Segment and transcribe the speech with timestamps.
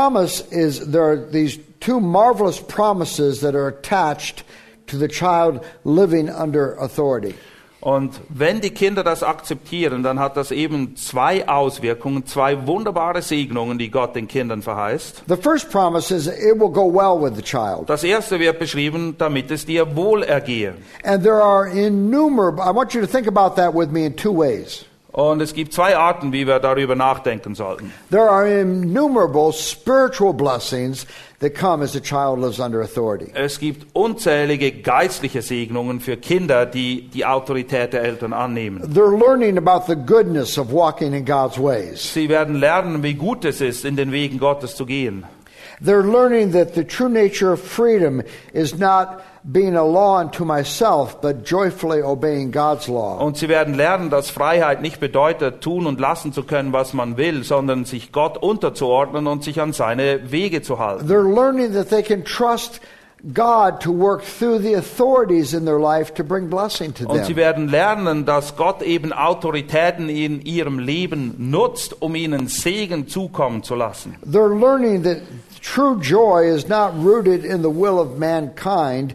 [0.00, 4.44] Promise is there are these two marvelous promises that are attached
[4.86, 7.34] to the child living under authority.
[7.82, 13.78] Und wenn die Kinder das akzeptieren, dann hat das eben zwei Auswirkungen, zwei wunderbare Segnungen,
[13.78, 15.24] die Gott den Kindern verheißt.
[15.28, 17.88] The first promise is it will go well with the child.
[17.88, 20.74] Das erste wird beschrieben, damit es dir wohl ergehe.
[21.04, 24.32] And there are innumerable, I want you to think about that with me in two
[24.32, 24.86] ways.
[25.12, 27.92] Und es gibt zwei Arten, wie wir darüber nachdenken sollten.
[28.10, 31.04] There are innumerable spiritual blessings
[31.40, 33.32] that come as a child lives under authority.
[33.34, 38.82] Es gibt unzählige geistliche Segnungen für Kinder, die die Autorität der Eltern annehmen.
[38.94, 42.12] They're learning about the goodness of walking in God's ways.
[42.12, 45.24] Sie werden lernen, wie gut es ist, in den Wegen Gottes zu gehen.
[45.82, 48.22] They're learning that the true nature of freedom
[48.52, 53.18] is not being a law unto myself, but joyfully obeying God's law.
[53.24, 57.16] Und sie werden lernen, dass Freiheit nicht bedeutet, tun und lassen zu können, was man
[57.16, 61.06] will, sondern sich Gott unterzuordnen und sich an seine Wege zu halten.
[61.08, 62.80] They're learning that they can trust
[63.34, 67.34] God to work through the authorities in their life to bring blessing to Und sie
[67.34, 67.36] them.
[67.36, 73.74] werden lernen, dass Gott eben Autoritäten in ihrem Leben nutzt, um ihnen Segen zukommen zu
[73.74, 74.16] lassen.
[74.24, 75.18] They're learning that
[75.62, 79.14] true joy is not rooted in the will of mankind,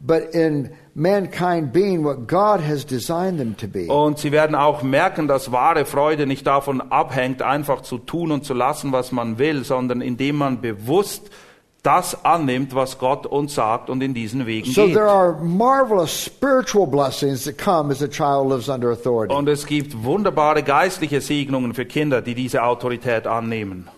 [0.00, 3.88] but in mankind being what God has designed them to be.
[3.88, 8.44] Und sie werden auch merken, dass wahre Freude nicht davon abhängt, einfach zu tun und
[8.44, 11.30] zu lassen, was man will, sondern indem man bewusst
[11.82, 14.94] das annimmt, was Gott uns sagt und in diesen Wegen So geht.
[14.94, 19.34] there are marvelous spiritual blessings that come as a child lives under authority.
[19.34, 23.88] Und es gibt wunderbare geistliche Segnungen für Kinder, die diese Autorität annehmen.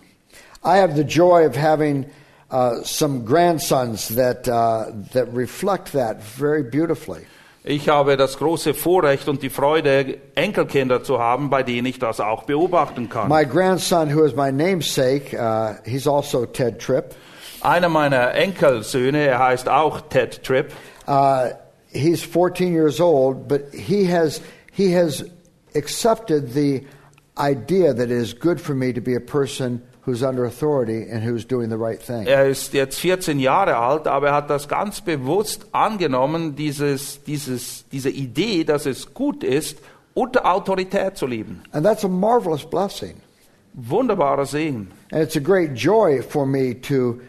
[0.67, 2.05] I have the joy of having
[2.51, 7.25] uh, some grandsons that uh, that reflect that very beautifully.
[7.63, 12.19] Ich habe das große Vorrecht und die Freude, Enkelkinder zu haben, bei denen ich das
[12.19, 13.29] auch beobachten kann.
[13.29, 17.15] My grandson, who is my namesake, uh, he's also Ted Tripp.
[17.61, 20.71] Einer meiner Enkelsöhne, er heißt auch Ted Tripp,
[21.07, 21.53] Uh,
[21.93, 24.41] he's 14 years old, but he has
[24.73, 25.23] he has
[25.73, 26.85] accepted the
[27.37, 31.21] idea that it is good for me to be a person who's under authority and
[31.21, 32.25] who's doing the right thing.
[32.25, 37.85] er ist jetzt 14 Jahre alt, aber er hat das ganz bewusst angenommen, dieses, dieses,
[37.91, 39.79] diese Idee, dass es gut ist,
[40.13, 41.61] unter Autorität zu leben.
[41.73, 43.15] And that's a marvelous blessing.
[43.73, 44.91] Wunderbarer Segen.
[45.11, 47.19] And it's a great joy for me to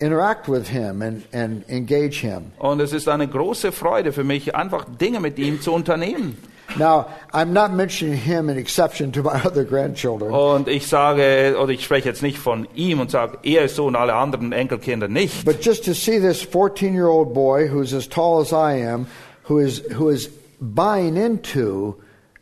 [0.00, 2.52] interact with him and, and engage him.
[2.58, 6.36] Und es ist eine große Freude für mich, einfach Dinge mit ihm zu unternehmen.
[6.76, 10.32] Now, I'm not mentioning him in exception to my other grandchildren.
[10.32, 13.86] Und ich sage, oder ich spreche jetzt nicht von ihm und sage, er ist so
[13.86, 15.44] und alle anderen Enkelkinder nicht.
[15.44, 19.06] But just to see this 14 year old boy who's as tall as I am,
[19.48, 20.30] who is, who is
[20.60, 21.96] buying into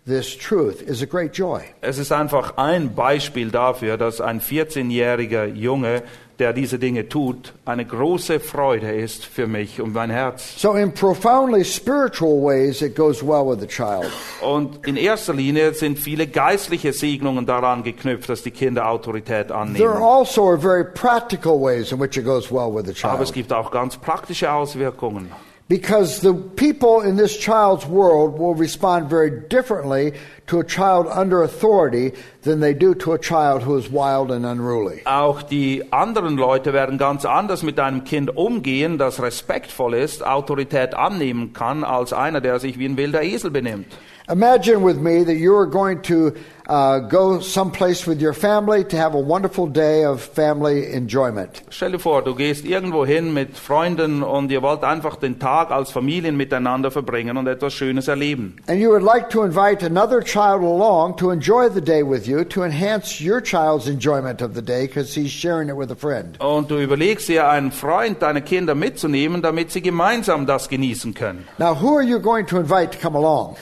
[0.07, 1.63] this truth, is a great joy.
[1.81, 6.03] Es ist einfach ein Beispiel dafür, dass ein 14-jähriger Junge,
[6.43, 10.61] der diese Dinge tut, eine große Freude ist für mich und mein Herz.
[10.61, 14.11] So, in profoundly spiritual ways, it goes well with the child.
[14.41, 19.55] Und in erster Linie sind viele geistliche Segnungen daran geknüpft, dass die Kinder Autorität There
[19.55, 19.93] are annehmen.
[20.03, 23.35] also are very practical ways in which it goes well with the Aber es child.
[23.35, 25.31] gibt auch ganz praktische Auswirkungen.
[25.73, 30.13] Because the people in this child's world will respond very differently
[30.49, 34.45] to a child under authority than they do to a child who is wild and
[34.45, 35.01] unruly.
[35.07, 40.95] Auch die anderen Leute werden ganz anders mit einem Kind umgehen, das respektvoll ist, Autorität
[40.95, 43.87] annehmen kann, als einer, der sich wie ein wilder Esel benimmt.
[44.29, 46.33] Imagine with me that you are going to
[46.73, 51.63] uh, go someplace with your family to have a wonderful day of family enjoyment.
[51.69, 55.71] Stell dir vor, du gehst irgendwo hin mit Freunden und ihr wollt einfach den Tag
[55.71, 58.57] als Familien miteinander verbringen und etwas Schönes erleben.
[58.69, 62.43] And you would like to invite another child along to enjoy the day with you
[62.45, 66.41] to enhance your child's enjoyment of the day because he's sharing it with a friend.
[66.41, 71.47] Und du überlegst dir, einen Freund, deine Kinder mitzunehmen, damit sie gemeinsam das genießen können.
[71.59, 73.57] Now, who are you going to invite to come along?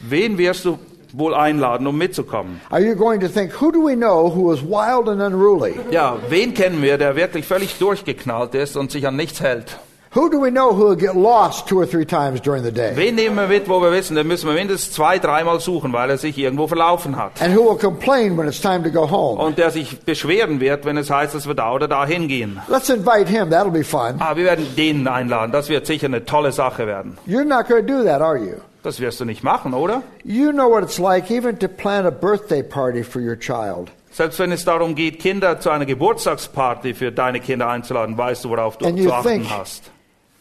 [0.00, 0.78] Wen wirst du
[1.16, 2.60] wohl einladen, um mitzukommen?
[2.70, 5.74] Are you going to think, who do we know who is wild and unruly?
[5.90, 9.78] Ja, wen kennen wir, der wirklich völlig durchgeknallt ist und sich an nichts hält?
[10.16, 12.92] Who do we know who will get lost two or three times during the day?
[12.96, 16.08] Wen nehmen wir mit, wo wir wissen, den müssen wir mindestens zwei, dreimal suchen, weil
[16.08, 17.42] er sich irgendwo verlaufen hat?
[17.42, 19.38] And who will complain when it's time to go home?
[19.38, 22.58] Und der sich beschweren wird, wenn es heißt, dass wir da oder da hingehen.
[22.68, 23.50] Let's invite him.
[23.50, 24.14] That'll be fun.
[24.18, 25.52] Ah, wir werden den einladen.
[25.52, 27.18] Das wird sicher eine tolle Sache werden.
[27.26, 28.54] You're not going to do that, are you?
[28.86, 30.04] Das wirst du nicht machen, oder?
[30.22, 33.90] You know what it's like even to plan a birthday party for your child.
[34.12, 38.50] Selbst wenn es darum geht, Kinder zu einer Geburtstagsparty für deine Kinder einzuladen, weißt du,
[38.50, 39.90] worauf du And zu achten think- hast.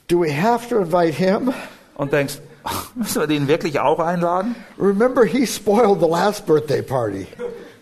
[0.10, 1.54] Do we have to invite him?
[1.96, 2.38] Und denkst,
[2.94, 4.56] müssen wir den wirklich auch einladen?
[4.78, 7.26] Remember, he spoiled the last birthday party.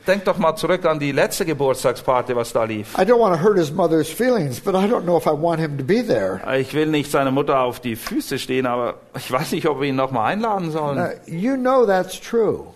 [0.05, 2.97] Denk doch mal zurück an die letzte Geburtstagsparty, was da lief.
[2.97, 5.61] I don't want to hurt his mother's feelings, but I don't know if I want
[5.61, 6.41] him to be there.
[6.59, 9.87] Ich will nicht seiner Mutter auf die Füße stehen, aber ich weiß nicht, ob wir
[9.87, 10.97] ihn nochmal einladen sollen.
[10.97, 12.73] Uh, you know that's true.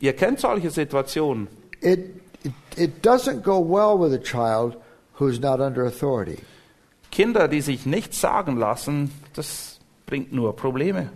[0.00, 1.46] Ihr kennt solche Situationen.
[1.80, 4.76] It, it, it doesn't go well with a child
[5.20, 6.38] who's not under authority.
[7.12, 11.10] Kinder, die sich nichts sagen lassen, das bringt nur Probleme.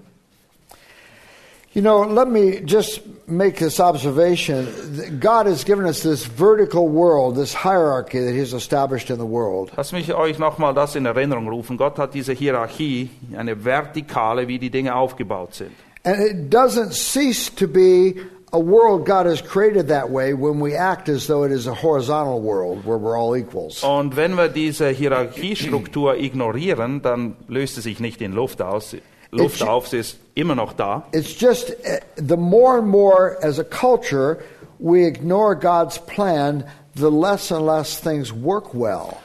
[1.73, 5.21] You know, let me just make this observation.
[5.21, 9.71] God has given us this vertical world, this hierarchy that He's established in the world.
[9.77, 11.77] Lass mich euch nochmal das in Erinnerung rufen.
[11.77, 15.71] Gott hat diese Hierarchie, eine vertikale, wie die Dinge aufgebaut sind.
[16.05, 18.17] And it doesn't cease to be
[18.53, 21.75] a world God has created that way when we act as though it is a
[21.75, 23.85] horizontal world where we're all equals.
[23.85, 28.97] Und wenn wir diese Hierarchiestruktur ignorieren, dann löst sie sich nicht in Luft aus.
[29.33, 31.05] Luft auf, sie ist immer noch da.
[31.13, 34.39] It's just uh, the more and more as a culture
[34.81, 39.19] we ignore God's plan, the less and less things work well.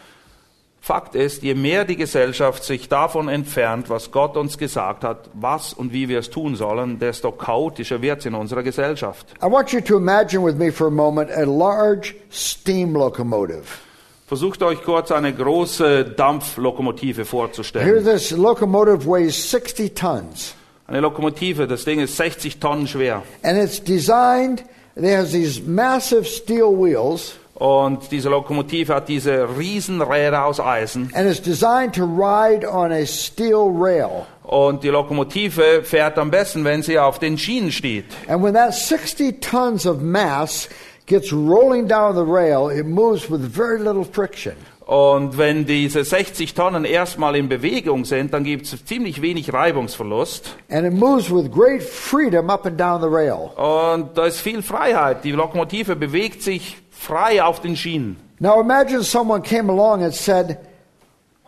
[0.86, 5.74] Fakt ist, je mehr die Gesellschaft sich davon entfernt, was Gott uns gesagt hat, was
[5.74, 9.34] und wie wir es tun sollen, desto chaotischer wird es in unserer Gesellschaft.
[9.42, 13.82] I want you to imagine with me for a moment a large steam locomotive.
[14.28, 18.04] Versucht euch kurz eine große Dampflokomotive Here, vorzustellen.
[18.04, 20.56] this locomotive weighs 60 tons,
[20.88, 23.22] Eine Lokomotive, das Ding ist 60 Tonnen schwer.
[23.44, 24.64] and it's designed.
[24.96, 31.12] It has these massive steel wheels, Und diese Lokomotive hat diese Riesenräder aus Eisen.
[31.14, 34.26] and it's designed to ride on a steel rail.
[34.44, 38.06] Und die Lokomotive fährt am besten, wenn sie auf den Schienen steht.
[38.28, 40.68] And when that 60 tons of mass
[41.06, 44.56] gets rolling down the rail, it moves with very little friction.
[44.86, 50.56] Und wenn diese 60 Tonnen erstmal in Bewegung sind, dann gibt es ziemlich wenig Reibungsverlust.
[50.70, 53.52] And it moves with great freedom up and down the rail.
[53.56, 55.24] Und da ist viel Freiheit.
[55.24, 58.18] Die Lokomotive bewegt sich frei auf den Schienen.
[58.40, 60.60] Now imagine someone came along and said,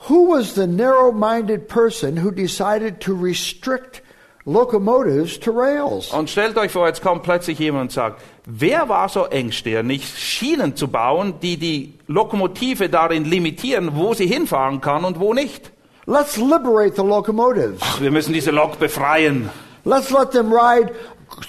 [0.09, 4.01] Who was the narrow minded person who decided to restrict
[4.47, 6.11] locomotives to rails?
[6.11, 10.75] Und stellt euch vor, jetzt kommt plötzlich jemand und sagt, wer war so engstirnig, Schienen
[10.75, 15.71] zu bauen, die die Lokomotive darin limitieren, wo sie hinfahren kann und wo nicht?
[16.05, 17.81] Let's liberate the locomotives.
[17.81, 19.49] Ach, wir müssen diese Lok befreien.
[19.83, 20.93] Let's let them ride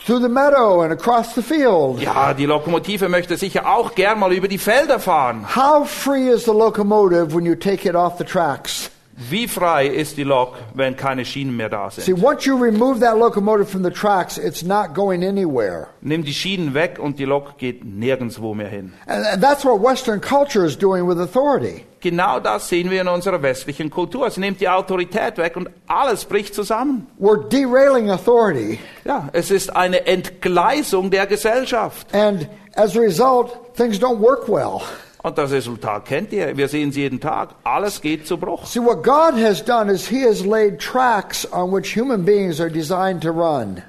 [0.05, 2.01] through the meadow and across the field.
[2.01, 5.47] Ja, die Lokomotive möchte sicher auch gern mal über die Felder fahren.
[5.55, 8.91] How free is the locomotive when you take it off the tracks?
[9.19, 12.23] Wie frei ist die Lok, wenn keine Schienen mehr da See, sind?
[12.23, 15.89] once you remove that locomotive from the tracks, it's not going anywhere.
[16.01, 18.93] Nimm die Schienen weg und die Lok geht nirgendwo mehr hin.
[19.07, 21.85] And that's what Western culture is doing with authority.
[22.01, 24.31] Genau das sehen wir in unserer westlichen Kultur.
[24.31, 27.09] Sie nimmt die Autorität weg und alles bricht zusammen.
[27.19, 28.79] We're derailing authority.
[29.05, 32.15] Ja, es ist eine Entgleisung der Gesellschaft.
[32.15, 34.83] And as a result, things don't work well.
[35.23, 36.57] Und das Resultat kennt ihr.
[36.57, 37.51] Wir sehen es jeden Tag.
[37.65, 38.67] Alles geht zu Bruch.
[38.67, 42.71] See, what God has done is He has laid tracks on which human beings are
[42.71, 43.83] designed to run.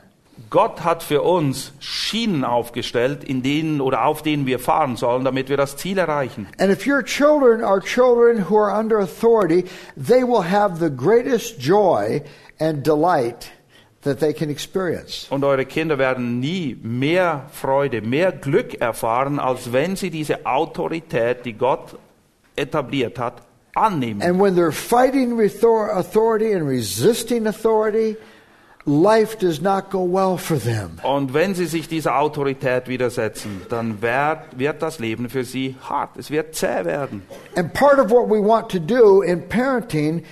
[0.49, 5.47] Gott hat für uns Schienen aufgestellt, in denen oder auf denen wir fahren sollen, damit
[5.49, 6.47] wir das Ziel erreichen.
[6.57, 11.59] And if your children are children who are under authority, they will have the greatest
[11.59, 12.23] joy
[12.59, 13.51] and delight
[14.03, 15.27] that they can experience.
[15.29, 21.45] Und eure Kinder werden nie mehr Freude, mehr Glück erfahren, als wenn sie diese Autorität,
[21.45, 21.97] die Gott
[22.55, 23.41] etabliert hat,
[23.75, 24.21] annehmen.
[24.21, 28.15] And when they're fighting with author- authority and resisting authority,
[28.85, 30.99] life does not go well for them.
[31.03, 36.17] Und wenn sie sich dieser Autorität widersetzen, dann wird, wird das Leben für sie hart.
[36.17, 37.21] Es wird zäh werden.
[37.55, 40.23] And part of what we want to do in parenting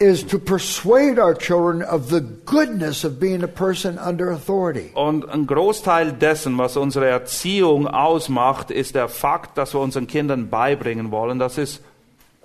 [0.00, 4.90] is to persuade our children of the goodness of being a person under authority.
[4.94, 10.48] Und ein Großteil dessen, was unsere Erziehung ausmacht, ist der Fakt, dass wir unseren Kindern
[10.50, 11.80] beibringen wollen, dass es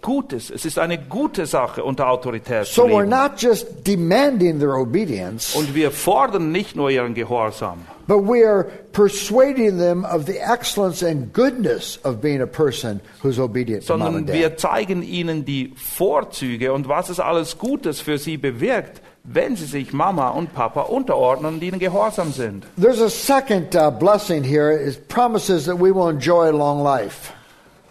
[0.01, 0.49] gut ist.
[0.51, 3.09] Es ist eine gute Sache, unter Autorität So zu we're leben.
[3.09, 8.65] not just demanding their obedience, Und wir fordern nicht nur ihren Gehorsam, but we are
[8.91, 14.01] persuading them of the excellence and goodness of being a person who's obedient to mom
[14.01, 14.33] sondern and dad.
[14.33, 19.65] wir zeigen ihnen die Vorzüge und was es alles Gutes für sie bewirkt, wenn sie
[19.65, 22.65] sich Mama und Papa unterordnen und ihnen gehorsam sind.
[22.77, 24.71] There's a second uh, blessing here.
[24.71, 27.31] It promises that we will enjoy a long life.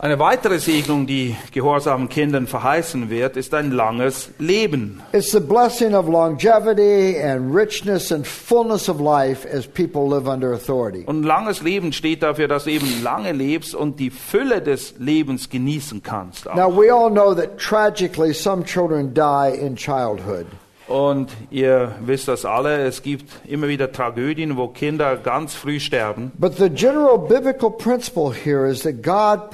[0.05, 5.01] Eine weitere Segnung, die gehorsamen Kindern verheißen wird, ist ein langes Leben.
[5.13, 10.55] It's the blessing of longevity and richness and fullness of life as people live under
[10.55, 11.05] authority.
[11.07, 15.49] Und langes Leben steht dafür, dass du eben lange lebst und die Fülle des Lebens
[15.49, 16.47] genießen kannst.
[16.47, 20.47] Now, we all know that tragically some children die in childhood.
[20.93, 26.33] Und ihr wisst das alle, es gibt immer wieder Tragödien, wo Kinder ganz früh sterben.
[26.39, 29.51] But the general biblical principle here is that God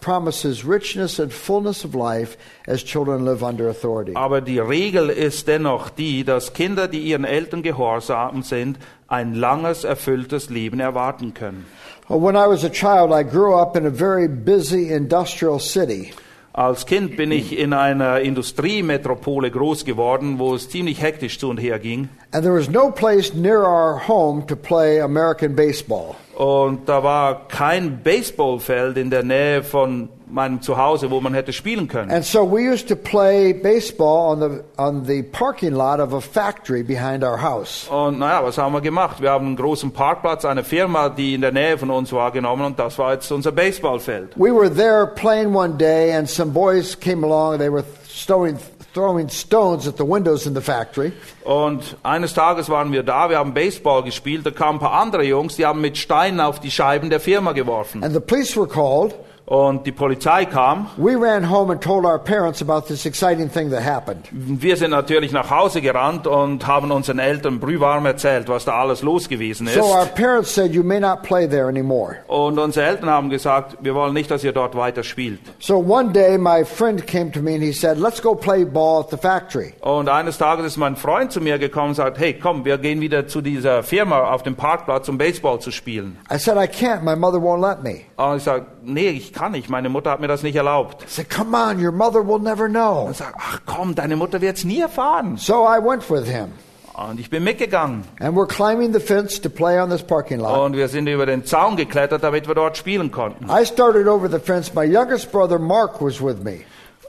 [0.00, 2.36] promises richness and fullness of life
[2.66, 4.16] as children live under authority.
[4.16, 9.84] Aber die Regel ist dennoch die, dass Kinder, die ihren Eltern gehorsam sind, ein langes,
[9.84, 11.64] erfülltes Leben erwarten können.
[12.08, 16.12] When I was a child, I grew up in a very busy industrial city.
[16.54, 21.56] Als Kind bin ich in einer Industriemetropole groß geworden, wo es ziemlich hektisch zu und
[21.56, 22.10] her ging.
[22.32, 26.14] And there was no place near our home to play American baseball.
[26.36, 31.88] Und da war kein Baseballfeld in der Nähe von meinem Zuhause, wo man hätte spielen
[31.88, 32.10] können.
[32.10, 36.20] And so we used to play baseball on the, on the parking lot of a
[36.20, 37.88] factory behind our house.
[37.88, 39.20] Und naja, was haben wir gemacht?
[39.20, 42.64] Wir haben einen großen Parkplatz, eine Firma, die in der Nähe von uns war, genommen
[42.64, 44.32] und das war jetzt unser Baseballfeld.
[44.36, 47.58] We were there playing one day, and some boys came along.
[47.58, 47.84] They were
[48.26, 48.58] throwing,
[48.94, 51.12] throwing stones at the windows in the factory.
[51.44, 55.24] Und eines Tages waren wir da, wir haben Baseball gespielt, da kamen ein paar andere
[55.24, 58.02] Jungs, die haben mit Steinen auf die Scheiben der Firma geworfen.
[58.02, 59.14] And the police were called.
[59.44, 60.86] Und die Polizei kam.
[60.96, 64.28] We ran home and told our parents about this exciting thing that happened.
[64.30, 69.02] Wir sind natürlich nach Hause gerannt und haben unseren Eltern brühwarm erzählt, was da alles
[69.02, 69.74] los gewesen ist.
[69.74, 72.18] So our parents said, You may not play there anymore.
[72.28, 75.40] Und unsere Eltern haben gesagt, wir wollen nicht, dass ihr dort weiter spielt.
[75.58, 79.00] So one day, my friend came to me and he said, Let's go play ball
[79.00, 79.74] at the factory.
[79.80, 83.00] Und eines Tages ist mein Freund zu mir gekommen und sagt, hey, komm, wir gehen
[83.00, 86.16] wieder zu dieser Firma auf dem Parkplatz, um Baseball zu spielen.
[86.32, 87.02] I said, I can't.
[87.02, 88.02] My mother won't let me.
[88.16, 91.02] Und ich sage, nee, ich kann nicht, meine Mutter hat mir das nicht erlaubt.
[91.02, 93.06] I said, Come on, your mother will never know.
[93.06, 95.36] Und sagt, ach komm, deine Mutter wird's nie erfahren.
[95.36, 96.52] So I went with him.
[96.94, 98.04] Und ich bin mitgegangen.
[98.20, 100.58] And we're climbing the fence to play on this parking lot.
[100.58, 103.48] Und wir sind über den Zaun geklettert, damit wir dort spielen konnten.
[103.48, 104.74] I started over the fence.
[104.74, 106.60] My youngest brother, Mark, was with me.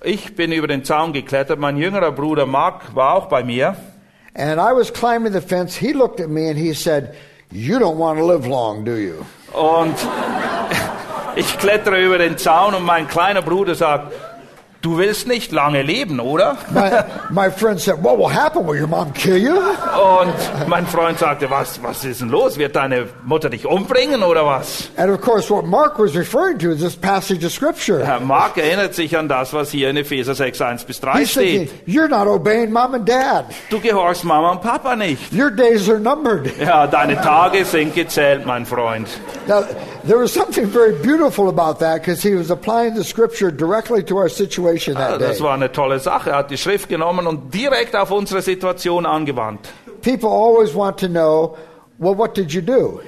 [0.04, 3.76] Ich bin über den Zaun geklettert, mein jüngerer Bruder Mark war auch bei mir.
[4.36, 5.76] And I was climbing the fence.
[5.76, 7.14] He looked at me and he said,
[7.52, 9.26] You don't want to live long, do you?
[9.54, 9.96] Und
[11.36, 14.14] ich klettere über den Zaun und mein kleiner Bruder sagt,
[14.84, 16.58] du willst nicht lange leben, oder?
[16.72, 16.92] My,
[17.30, 18.68] my friend said, What will happen?
[18.68, 19.56] Will your mom kill you?
[19.56, 22.58] Und mein Freund sagte, was, was ist denn los?
[22.58, 24.90] Wird deine Mutter dich umbringen oder was?
[24.98, 28.06] And of course, what Mark was referring to is this passage of Scripture.
[28.06, 31.34] Herr Mark erinnert sich an das, was hier in Epheser 6, 1 bis 3 He's
[31.34, 31.88] thinking, steht.
[31.88, 33.46] You're not obeying mom and dad.
[33.70, 35.32] Du gehorchst Mama und Papa nicht.
[35.34, 36.52] Your days are numbered.
[36.60, 39.08] Ja, deine Tage sind gezählt, mein Freund.
[39.48, 39.64] Now,
[40.06, 44.18] there was something very beautiful about that because he was applying the Scripture directly to
[44.18, 45.28] our situation that day.
[45.28, 46.32] Das war eine tolle Sache.
[46.32, 49.70] Er hat die Schrift genommen und direkt auf unsere Situation angewandt.
[50.02, 51.58] People always want to know,
[52.00, 53.02] Well, what did you do?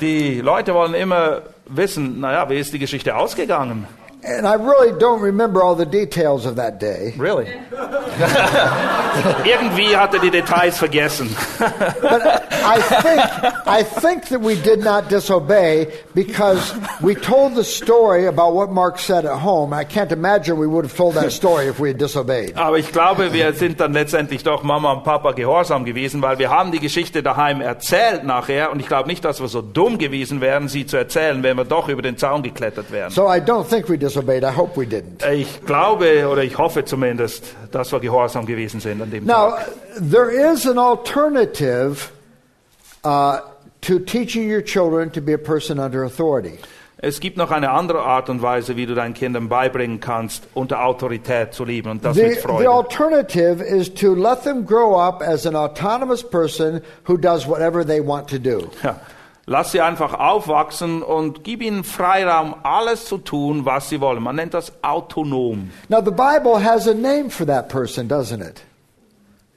[0.00, 3.86] Die Leute wollen immer wissen, naja, wie ist die Geschichte ausgegangen?
[4.26, 7.14] And I really don't remember all the details of that day.
[7.16, 7.46] Really?
[9.44, 11.28] Irgendwie hat er die Details vergessen.
[11.58, 13.20] But I think,
[13.66, 18.98] I think that we did not disobey because we told the story about what Mark
[18.98, 19.72] said at home.
[19.72, 22.56] I can't imagine we would have told that story if we had disobeyed.
[22.56, 26.50] Aber ich glaube, wir sind dann letztendlich doch Mama und Papa gehorsam gewesen, weil wir
[26.50, 30.40] haben die Geschichte daheim erzählt nachher und ich glaube nicht, dass wir so dumm gewesen
[30.40, 33.10] wären, sie zu erzählen, wenn wir doch über den Zaun geklettert wären.
[33.10, 34.15] So I don't think we disobeyed.
[34.44, 35.22] I hope we didn't.
[35.32, 39.68] Ich glaube oder ich hoffe zumindest, dass wir gehorsam gewesen sind an dem Now, Tag.
[40.10, 42.10] there is an alternative
[43.04, 43.38] uh,
[43.82, 46.58] to teaching your children to be a person under authority.
[46.98, 50.82] Es gibt noch eine andere Art und Weise, wie du deinen Kindern beibringen kannst, unter
[50.82, 52.70] Autorität zu leben und das The, mit the Freude.
[52.70, 58.00] alternative is to let them grow up as an autonomous person who does whatever they
[58.00, 58.70] want to do.
[58.82, 58.98] Ja.
[59.48, 64.20] Lass sie einfach aufwachsen und gib ihnen Freiraum, alles zu tun, was sie wollen.
[64.20, 65.70] Man nennt das autonom.
[65.88, 68.64] Now, the Bible has a name for that person, doesn't it?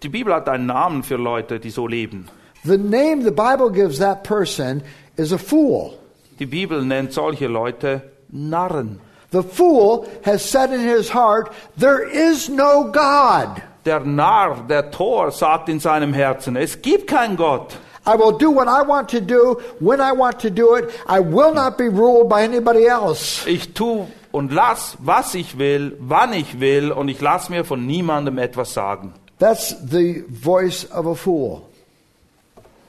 [0.04, 2.30] Die Bibel hat einen Namen für Leute, die so leben.
[2.64, 4.84] The name the Bible gives that person
[5.18, 5.98] is a fool.
[6.38, 9.00] Die Bibel nennt solche Leute Narren.
[9.32, 13.62] The fool has said in his heart, There is no God.
[13.86, 17.76] Der Narr, der Tor, sagt in seinem Herzen, es gibt keinen Gott.
[18.10, 20.90] I will do what I want to do when I want to do it.
[21.06, 23.46] I will not be ruled by anybody else.
[23.48, 27.86] Ich tu und lass, was ich will, wann ich will, und ich lass mir von
[27.86, 29.14] niemandem etwas sagen.
[29.38, 31.62] That's the voice of a fool.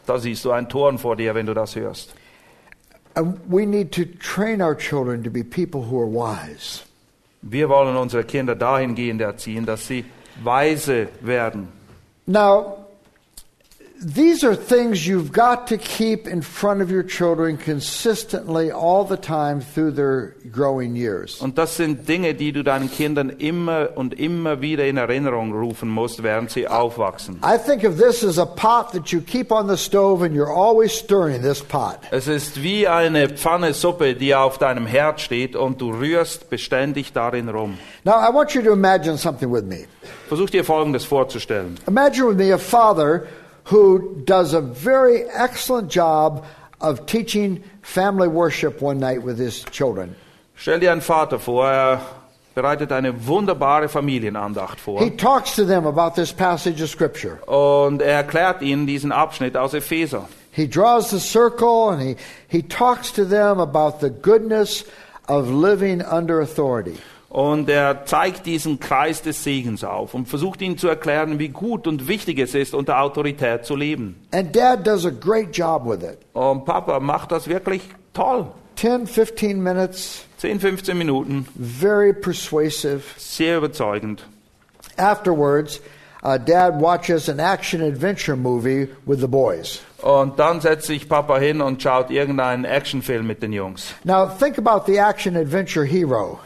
[0.06, 2.14] Da siehst du ein Tor vor dir, wenn du das hörst.
[3.14, 6.82] And we need to train our children to be people who are wise.
[7.42, 10.04] Wir wollen unsere Kinder dahingehend erziehen, dass sie
[10.42, 11.68] weise werden.
[12.26, 12.79] Now,
[14.00, 19.16] these are things you've got to keep in front of your children consistently all the
[19.16, 21.40] time through their growing years.
[21.40, 25.88] Und das sind Dinge, die du deinen Kindern immer und immer wieder in Erinnerung rufen
[25.88, 27.40] musst, während sie aufwachsen.
[27.44, 30.52] I think of this as a pot that you keep on the stove and you're
[30.52, 32.00] always stirring this pot.
[32.10, 37.12] Es ist wie eine Pfanne Suppe, die auf deinem Herd steht und du rührst beständig
[37.12, 37.78] darin rum.
[38.04, 39.86] Now, I want you to imagine something with me.
[40.28, 41.76] Versuch dir Folgendes vorzustellen.
[41.86, 43.26] Imagine with me a father
[43.70, 46.44] who does a very excellent job
[46.80, 50.14] of teaching family worship one night with his children.
[50.56, 52.00] Stell dir einen Vater vor, er
[52.54, 57.38] bereitet eine wunderbare Familienandacht vor He talks to them about this passage of Scripture.
[57.46, 60.28] und er erklärt ihnen diesen Abschnitt aus Epheser.
[60.52, 62.16] He draws the circle and he,
[62.48, 64.84] he talks to them about the goodness
[65.28, 66.98] of living under authority.
[67.30, 71.86] Und er zeigt diesen Kreis des Segens auf und versucht ihnen zu erklären, wie gut
[71.86, 74.16] und wichtig es ist, unter Autorität zu leben.
[74.32, 76.18] And dad does a great job with it.
[76.32, 77.82] Und Papa macht das wirklich
[78.12, 78.46] toll.
[78.74, 83.02] 10, 15 minutes, 10, 15 Minuten, very persuasive.
[83.16, 84.24] sehr überzeugend.
[84.96, 85.80] Afterwards,
[86.24, 89.82] uh, dad watches an action adventure movie with the boys.
[90.02, 93.94] Und dann setzt sich Papa hin und schaut irgendeinen Actionfilm mit den Jungs.
[94.02, 96.40] Now, think about the action adventure hero.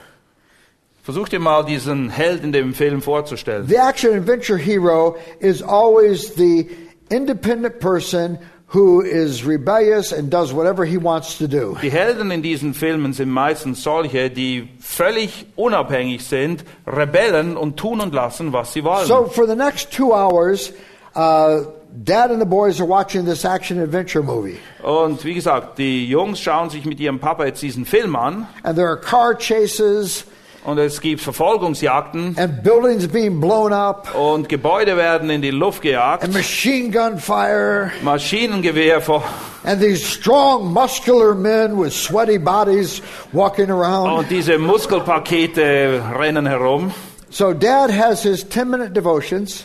[1.04, 3.68] Versuch dir mal diesen Held in dem Film vorzustellen.
[3.68, 6.66] The action adventure hero is always the
[7.10, 8.38] independent person
[8.68, 11.76] who is rebellious and does whatever he wants to do.
[11.82, 18.00] Die Helden in diesen Filmen sind meistens solche, die völlig unabhängig sind, Rebellen und tun
[18.00, 19.06] und lassen, was sie wollen.
[19.06, 20.72] So, for the next two hours,
[21.14, 21.66] uh,
[22.02, 24.56] dad and the boys are watching this action adventure movie.
[24.82, 28.74] Und wie gesagt, die Jungs schauen sich mit ihrem Papa jetzt diesen Film an And
[28.74, 30.24] there are car chases
[30.64, 35.82] und es gibt Verfolgungsjagden and buildings being blown up und Gebäude werden in die Luft
[35.82, 39.22] gejagt, and machine gun fire Maschinengewehr vor
[39.64, 43.00] and these strong, muscular men with sweaty bodies
[43.32, 44.10] walking around.
[44.18, 46.92] und diese Muskelpakete rennen herum.
[47.30, 49.64] So, dad has his 10 minute devotions,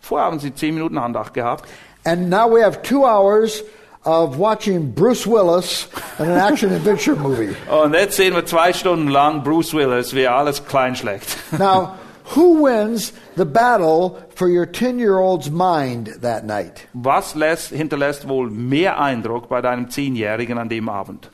[0.00, 1.64] Vorher haben sie zehn Minuten Andacht gehabt.
[2.04, 3.62] and now we have two hours
[4.04, 5.88] of watching Bruce Willis
[6.18, 7.56] in an action adventure movie.
[7.70, 11.36] Und jetzt sehen wir zwei Stunden lang Bruce Willis, wie er alles klein schlägt.
[11.58, 11.94] Now,
[12.34, 16.86] who wins the battle for your 10 year old's mind that night?
[16.92, 21.30] Was lässt, hinterlässt wohl mehr Eindruck bei deinem Zehnjährigen an dem Abend?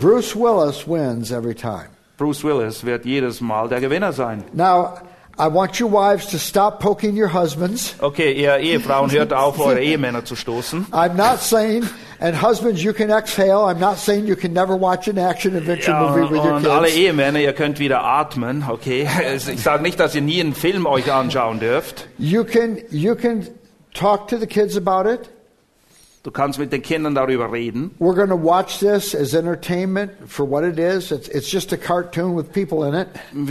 [0.00, 1.88] Bruce Willis wins every time.
[2.18, 4.44] Bruce Willis wird jedes Mal der Gewinner sein.
[4.52, 4.98] Now,
[5.40, 7.94] I want your wives to stop poking your husbands.
[7.98, 10.88] Okay, ihr Ehefrauen, hört auf, eure Ehemänner zu stoßen.
[10.92, 11.88] I'm not saying,
[12.20, 13.64] and husbands, you can exhale.
[13.64, 16.66] I'm not saying you can never watch an action adventure Ja, movie with your und
[16.66, 16.98] alle kids.
[16.98, 19.08] Ehemänner, ihr könnt wieder atmen, okay?
[19.50, 22.06] Ich sage nicht, dass ihr nie einen Film euch anschauen dürft.
[22.18, 23.48] You can, you can
[23.94, 25.30] talk to the kids about it.
[26.22, 27.92] Du kannst mit den Kindern darüber reden.
[27.98, 31.10] We're going to watch this as entertainment for what it is.
[31.10, 33.08] It's, it's just a cartoon with people in it.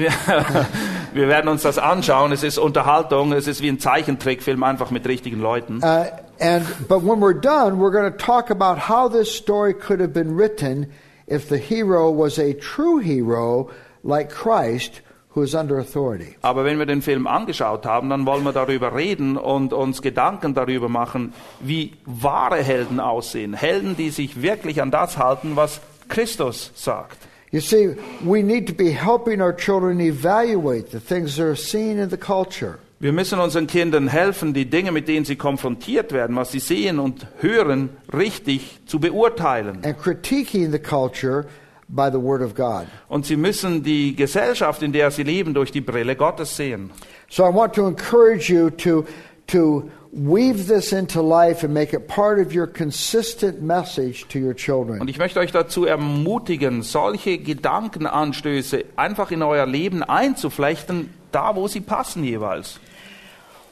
[1.14, 2.32] Wir, werden uns das anschauen.
[2.32, 3.34] Es ist Unterhaltung.
[3.34, 5.78] Es ist wie ein Zeichentrickfilm, einfach mit richtigen Leuten.
[5.84, 6.06] Uh,
[6.40, 10.14] and but when we're done, we're going to talk about how this story could have
[10.14, 10.88] been written
[11.28, 13.70] if the hero was a true hero
[14.04, 16.36] like Christ, who is under authority.
[16.42, 20.54] Aber wenn wir den Film angeschaut haben, dann wollen wir darüber reden und uns Gedanken
[20.54, 23.54] darüber machen, wie wahre Helden aussehen.
[23.54, 27.29] Helden, die sich wirklich an das halten, was Christus sagt.
[27.52, 32.10] You see, we need to be helping our children evaluate the things they're seeing in
[32.10, 32.80] the culture.
[33.00, 37.00] Wir müssen unseren Kindern helfen, die Dinge, mit denen sie konfrontiert werden, was sie sehen
[37.00, 39.80] und hören, richtig zu beurteilen.
[39.86, 41.46] and critiquing the culture
[41.88, 42.88] by the Word of God.
[43.08, 46.92] Und sie müssen die Gesellschaft, in der sie leben, durch die Brille Gottes sehen.
[47.30, 49.06] So I want to encourage you to,
[49.48, 54.52] to weave this into life and make it part of your consistent message to your
[54.52, 55.08] Und children.
[55.08, 61.82] ich möchte euch dazu ermutigen, solche Gedankenanstöße einfach in euer Leben einzuflechten, da wo sie
[61.82, 62.80] passen jeweils.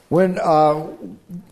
[0.10, 0.88] When uh,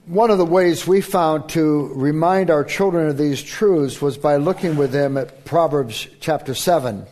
[0.08, 4.38] one of the ways we found to remind our children of these truths was by
[4.38, 7.06] looking with them at Proverbs chapter 7.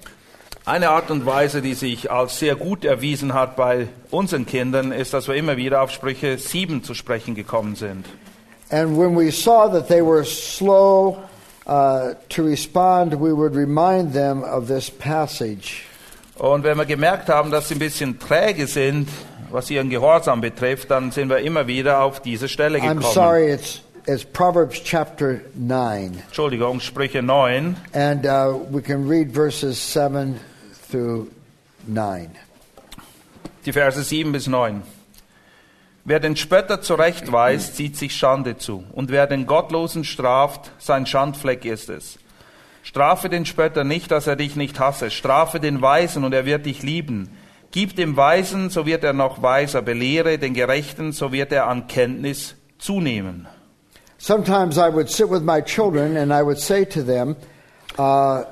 [0.66, 5.14] Eine Art und Weise, die sich als sehr gut erwiesen hat bei unseren Kindern, ist,
[5.14, 8.06] dass wir immer wieder auf Sprüche 7 zu sprechen gekommen sind.
[8.70, 11.18] And when we saw that they were slow
[11.68, 15.84] uh, to respond, we would remind them of this passage.
[16.38, 19.10] Und wenn wir gemerkt haben, dass sie ein bisschen träge sind,
[19.52, 23.14] was ihren Gehorsam betrifft, dann sind wir immer wieder auf diese Stelle I'm gekommen.
[23.14, 26.24] sorry, it's, it's Proverbs chapter 9.
[26.26, 27.76] Entschuldigung, Sprüche 9.
[27.92, 30.40] And uh, we can read verses 7
[30.94, 31.28] through
[31.88, 32.30] 9.
[33.66, 34.84] Die Verse 7 bis 9.
[36.06, 38.84] Wer den Spötter zurechtweist, zieht sich Schande zu.
[38.92, 42.20] Und wer den Gottlosen straft, sein Schandfleck ist es.
[42.84, 45.10] Strafe den Spötter nicht, dass er dich nicht hasse.
[45.10, 47.38] Strafe den Weisen und er wird dich lieben.
[47.72, 49.82] Gib dem Weisen, so wird er noch weiser.
[49.82, 53.48] Belehre den Gerechten, so wird er an Kenntnis zunehmen.
[54.20, 57.36] Sometimes I would sit with my children and I would say to them,
[57.98, 58.44] uh,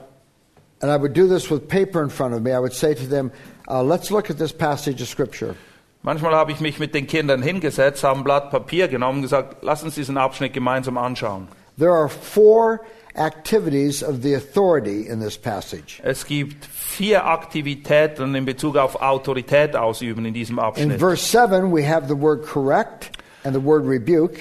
[0.81, 3.07] and I would do this with paper in front of me, I would say to
[3.07, 3.31] them,
[3.67, 5.55] uh, let's look at this passage of Scripture.
[6.03, 9.57] Manchmal habe ich mich mit den Kindern hingesetzt, habe ein Blatt Papier genommen und gesagt,
[9.61, 11.47] lass uns diesen Abschnitt gemeinsam anschauen.
[11.77, 12.81] There are four
[13.15, 16.01] activities of the authority in this passage.
[16.03, 20.99] Es gibt vier Aktivitäten in Bezug auf Autorität ausüben in diesem In Abschnitt.
[20.99, 23.11] verse 7, we have the word correct
[23.43, 24.39] and the word rebuke.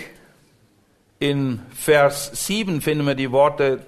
[1.19, 3.81] In Vers 7 finden wir die Worte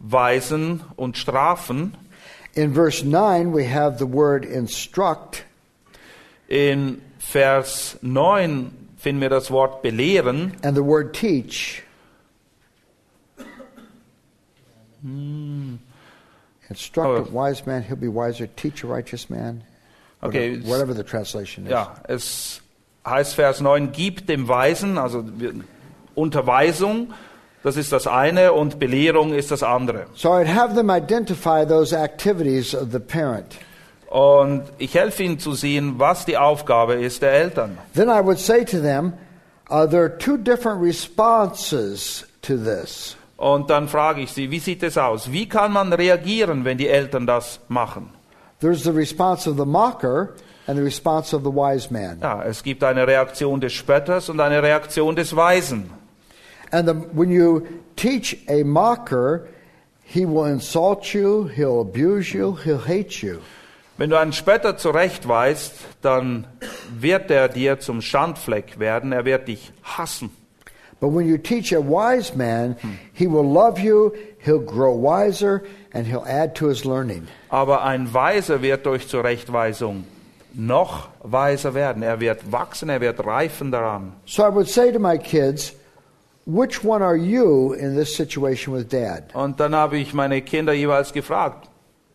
[0.00, 1.94] zurechtweisen und strafen.
[2.54, 5.44] In verse 9, we have the word instruct.
[6.48, 10.52] In Vers 9 finden wir das Wort belehren.
[10.62, 11.82] and the word teach.
[16.68, 17.16] Instruct Oh.
[17.16, 18.46] a wise man, he'll be wiser.
[18.56, 19.62] Teach a righteous man.
[20.22, 21.70] Okay, Whatever, whatever the translation is.
[21.70, 22.60] Ja, es
[23.04, 25.24] heißt Vers 9, gib dem Weisen, also
[26.14, 27.12] Unterweisung,
[27.66, 30.06] das ist das eine, und Belehrung ist das andere.
[30.14, 33.56] So I'd have them identify those activities of the parent.
[34.08, 37.76] Und ich helfe ihnen zu sehen, was die Aufgabe ist der Eltern.
[37.92, 39.14] Then I would say to them,
[39.68, 43.16] uh, there are two different responses to this.
[43.36, 45.32] Und dann frage ich sie, wie sieht es aus?
[45.32, 48.10] Wie kann man reagieren, wenn die Eltern das machen?
[48.60, 50.34] There's the response of the mocker
[50.68, 52.20] and the response of the wise man.
[52.22, 55.90] Ja, es gibt eine Reaktion des Spötters und eine Reaktion des Weisen.
[56.72, 59.48] And the, when you teach a mocker,
[60.02, 63.40] he will insult you, he'll abuse you, he'll hate you.
[63.98, 66.46] Wenn du einen Spötter zurechtweist, dann
[66.90, 70.30] wird er dir zum Schandfleck werden, er wird dich hassen.
[71.00, 72.76] But when you teach a wise man,
[73.12, 77.26] he will love you, he'll grow wiser, and he'll add to his learning.
[77.48, 80.04] Aber ein Weiser wird durch Zurechtweisung
[80.54, 82.02] noch weiser werden.
[82.02, 84.12] Er wird wachsen, er wird reifen daran.
[84.24, 85.74] So I would say to my kids,
[86.46, 89.34] which one are you in this situation with dad?
[89.34, 91.68] Und dann habe ich meine Kinder jeweils gefragt,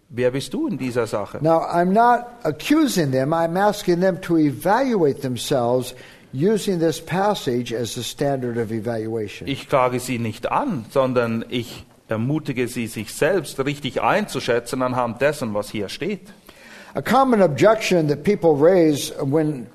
[0.09, 1.39] wer bist du in dieser Sache?
[1.41, 5.93] Now, I'm not accusing them, I'm asking them to evaluate themselves
[6.33, 9.47] using this passage as the standard of evaluation.
[9.47, 15.53] Ich klage sie nicht an, sondern ich ermutige sie, sich selbst richtig einzuschätzen anhand dessen,
[15.53, 16.33] was hier steht.
[16.93, 19.67] A common objection that people raise when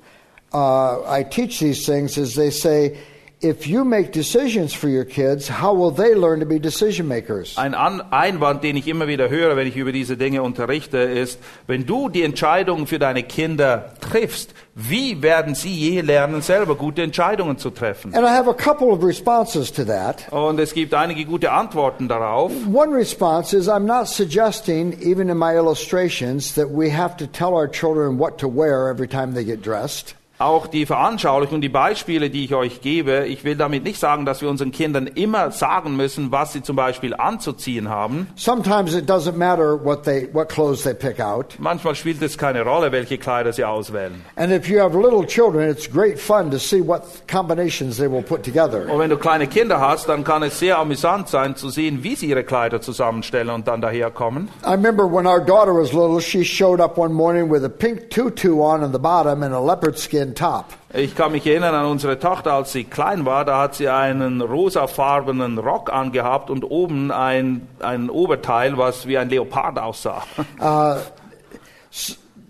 [0.53, 2.95] uh, I teach these things is they say,
[3.39, 7.55] if you make decisions for your kids, how will they learn to be decision makers?
[7.57, 11.39] Ein An Einwand, den ich immer wieder höre, wenn ich über diese Dinge unterrichte, ist,
[11.67, 17.03] wenn du die Entscheidungen für deine Kinder triffst, wie werden sie je lernen, selber gute
[17.03, 18.13] Entscheidungen zu treffen?
[18.15, 20.31] And I have a couple of responses to that.
[20.31, 22.51] Und es gibt einige gute Antworten darauf.
[22.71, 27.53] One response is I'm not suggesting, even in my illustrations, that we have to tell
[27.53, 30.16] our children what to wear every time they get dressed.
[30.39, 34.41] Auch die Veranschaulichung, die Beispiele, die ich euch gebe, ich will damit nicht sagen, dass
[34.41, 38.27] wir unseren Kindern immer sagen müssen, was sie zum Beispiel anzuziehen haben.
[38.35, 41.55] Sometimes it doesn't matter what, they, what clothes they pick out.
[41.57, 44.21] Manchmal spielt es keine Rolle, welche Kleider sie auswählen.
[44.35, 48.21] And if you have little children, it's great fun to see what combinations they will
[48.21, 48.87] put together.
[48.91, 52.13] Und wenn du kleine Kinder hast, dann kann es sehr amüsant sein zu sehen, wie
[52.13, 54.49] sie ihre Kleider zusammenstellen und dann daherkommen.
[54.63, 58.11] I remember when our daughter was little, she showed up one morning with a pink
[58.11, 60.65] tutu on in the bottom and a leopard skin alien top.
[60.93, 64.41] Ich kann mich erinnern an unsere Tochter, als sie klein war, da hat sie einen
[64.41, 70.23] rosafarbenen Rock angehabt und oben ein, ein Oberteil, was wie ein Leopard aussah.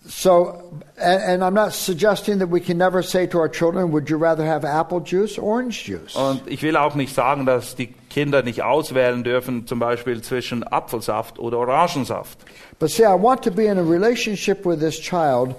[0.09, 4.09] So, and, and I'm not suggesting that we can never say to our children, would
[4.09, 6.15] you rather have apple juice or orange juice?
[6.15, 10.63] Und ich will auch nicht sagen, dass die Kinder nicht auswählen dürfen, zum Beispiel zwischen
[10.63, 12.39] Apfelsaft oder Orangensaft.
[12.79, 15.55] But see, I want to be in a relationship with this child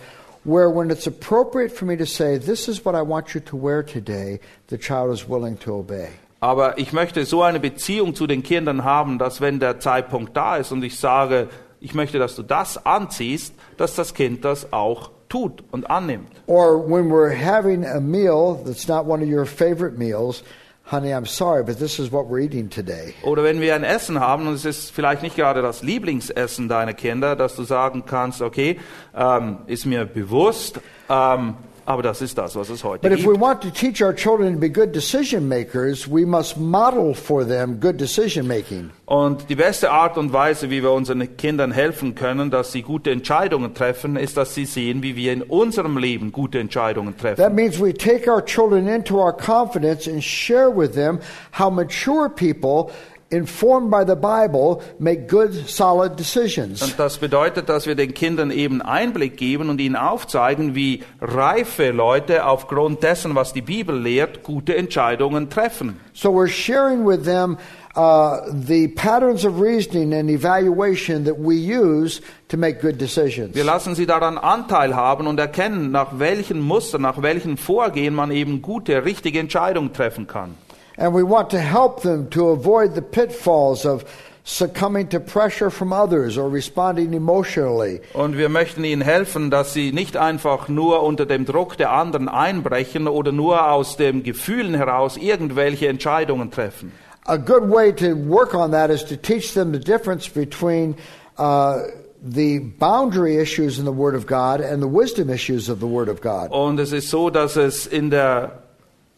[0.49, 3.57] where when it's appropriate for me to say, this is what I want you to
[3.57, 6.09] wear today, the child is willing to obey.
[6.41, 10.57] Aber ich möchte so eine Beziehung zu den Kindern haben, dass wenn der Zeitpunkt da
[10.57, 11.49] ist und ich sage,
[11.81, 16.31] ich möchte, dass du das anziehst, dass das Kind das auch tut und annimmt.
[16.47, 20.43] Or when we're having a meal that's not one of your favorite meals,
[20.91, 23.15] honey, I'm sorry, but this is what we're eating today.
[23.23, 26.95] Oder wenn wir ein Essen haben und es ist vielleicht nicht gerade das Lieblingsessen deiner
[26.95, 28.79] Kinder, dass du sagen kannst, okay,
[29.15, 31.57] ähm, ist mir bewusst, ähm,
[31.89, 33.41] aber das ist das, was es heute But if we gibt.
[33.41, 37.81] want to teach our children to be good decision makers, we must model for them
[37.81, 38.91] good decision making.
[39.07, 43.11] Und die beste Art und Weise, wie wir unseren Kindern helfen können, dass sie gute
[43.11, 47.55] Entscheidungen treffen, ist, dass sie sehen, wie wir in unserem Leben gute Entscheidungen That treffen.
[47.55, 51.21] means we take our children into our confidence and share with them
[51.59, 52.91] how mature people,
[53.31, 56.83] informed by the Bible, make good, solid decisions.
[56.83, 61.91] Und das bedeutet, dass wir den Kindern eben Einblick geben und ihnen aufzeigen, wie reife
[61.91, 66.01] Leute aufgrund dessen, was die Bibel lehrt, gute Entscheidungen treffen.
[66.15, 67.59] So we're sharing with them
[67.97, 73.55] uh, the patterns of reasoning and evaluation that we use to make good decisions.
[73.55, 78.31] Wir lassen sie daran Anteil haben und erkennen, nach welchen Mustern, nach welchen Vorgehen man
[78.31, 80.55] eben gute, richtige Entscheidungen treffen kann.
[80.99, 84.05] And we want to help them to avoid the pitfalls of
[84.43, 88.01] succumbing to pressure from others or responding emotionally.
[88.15, 92.29] Und wir möchten ihnen helfen, dass sie nicht einfach nur unter dem Druck der anderen
[92.29, 96.93] einbrechen oder nur aus dem Gefühlen heraus irgendwelche Entscheidungen treffen.
[97.27, 100.97] A good way to work on that is to teach them the difference between
[101.37, 101.83] uh,
[102.23, 106.09] the boundary issues in the Word of God and the wisdom issues of the Word
[106.09, 106.51] of God.
[106.51, 108.63] Und es ist so, dass es in der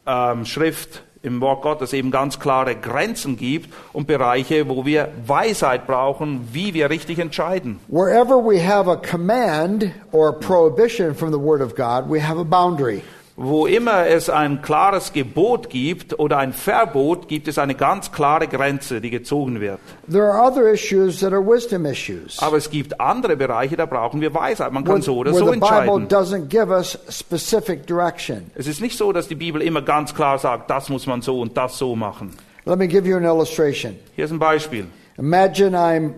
[0.06, 5.86] ähm, Schrift, im Wort Gottes eben ganz klare Grenzen gibt und Bereiche, wo wir Weisheit
[5.86, 7.78] brauchen, wie wir richtig entscheiden.
[7.88, 12.38] Wherever we have a command or a prohibition from the Word of God, we have
[12.38, 13.02] a boundary.
[13.42, 18.46] Wo immer es ein klares Gebot gibt oder ein Verbot, gibt es eine ganz klare
[18.48, 19.78] Grenze, die gezogen wird.
[20.10, 22.38] There are other issues that are wisdom issues.
[22.40, 24.70] Aber es gibt andere Bereiche, da brauchen wir Weisheit.
[24.72, 26.08] Man kann Where, so oder so the Bible entscheiden.
[26.08, 28.50] doesn't give us specific direction.
[28.56, 31.40] Es ist nicht so, dass die Bibel immer ganz klar sagt, das muss man so
[31.40, 32.36] und das so machen.
[32.66, 33.96] Let me give you an illustration.
[34.16, 34.84] Hier ist ein Beispiel.
[35.16, 36.12] Imagine I'm,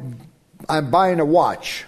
[0.67, 1.87] I'm buying a watch.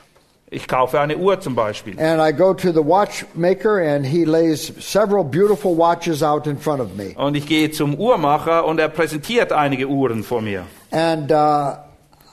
[0.54, 1.98] Ich kaufe eine Uhr zum Beispiel.
[1.98, 6.80] And I go to the watchmaker, and he lays several beautiful watches out in front
[6.80, 7.12] of me.
[7.16, 10.62] Und ich gehe zum Uhrmacher und er präsentiert einige Uhren vor mir.
[10.92, 11.72] And uh,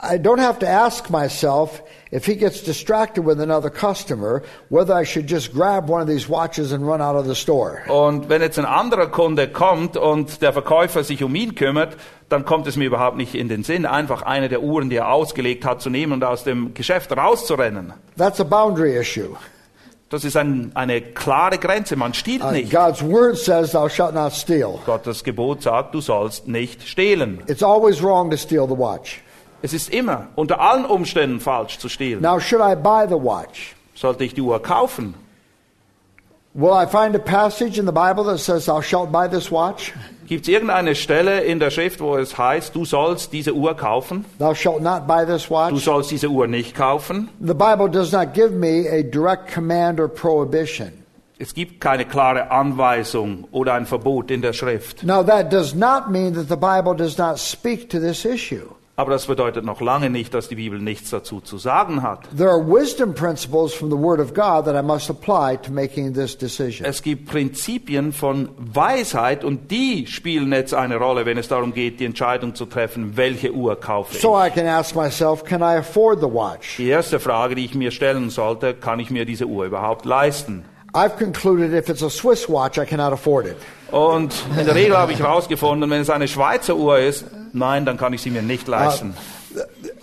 [0.03, 5.05] I don't have to ask myself if he gets distracted with another customer whether I
[5.05, 7.83] should just grab one of these watches and run out of the store.
[7.87, 11.97] Und wenn jetzt ein anderer Kunde kommt und der Verkäufer sich um ihn kümmert,
[12.29, 15.11] dann kommt es mir überhaupt nicht in den Sinn, einfach eine der Uhren, die er
[15.11, 17.93] ausgelegt hat, zu nehmen und aus dem Geschäft rauszurennen.
[18.17, 19.35] That's a boundary issue.
[20.09, 21.95] Das ist ein, eine klare Grenze.
[21.95, 22.71] Man stiehlt Uh, nicht.
[22.71, 24.79] God's word says, Thou shalt not steal.
[24.85, 27.43] Gottes Gebot sagt, du sollst nicht stehlen.
[27.47, 29.21] It's always wrong to steal the watch.
[29.61, 32.21] Es ist immer unter allen Umständen falsch zu stehlen.
[32.21, 33.75] Now, should I buy the watch?
[33.93, 35.13] Sollte ich die Uhr kaufen?
[36.53, 39.93] Will I find a passage in the Bible that says, Thou shalt buy this watch?
[40.27, 44.25] Gibt es irgendeine Stelle in der Schrift, wo es heißt, du sollst diese Uhr kaufen?
[44.37, 45.83] Thou shalt not buy this Du watch?
[45.83, 47.29] sollst diese Uhr nicht kaufen?
[47.39, 50.91] The Bible does not give me a direct command or prohibition.
[51.39, 55.03] Es gibt keine klare Anweisung oder ein Verbot in der Schrift.
[55.03, 58.67] Now, that does not mean that the Bible does not speak to this issue.
[58.97, 62.27] Aber das bedeutet noch lange nicht, dass die Bibel nichts dazu zu sagen hat.
[62.35, 66.13] There are wisdom principles from the Word of God that I must apply to making
[66.13, 66.85] this decision.
[66.85, 71.99] Es gibt Prinzipien von Weisheit und die spielen jetzt eine Rolle, wenn es darum geht,
[71.99, 74.21] die Entscheidung zu treffen, welche Uhr kaufe ich.
[74.21, 76.75] So I can ask myself, can I afford the watch?
[76.77, 80.65] Die erste Frage, die ich mir stellen sollte, kann ich mir diese Uhr überhaupt leisten?
[80.93, 83.55] I've concluded if it's a Swiss watch, I cannot afford it.
[83.91, 87.97] Und in der Regel habe ich herausgefunden, wenn es eine Schweizer Uhr ist, nein, dann
[87.97, 89.15] kann ich sie mir nicht leisten.